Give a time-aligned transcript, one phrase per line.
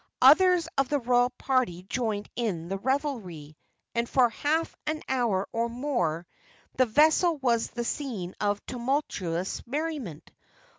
[0.23, 3.55] Others of the royal party joined in the revelry,
[3.93, 6.25] and for half an hour or more
[6.75, 10.31] the vessel was the scene of tumultuous merriment.